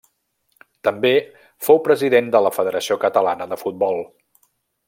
[0.87, 1.11] També
[1.67, 4.05] fou president de la Federació Catalana de Futbol.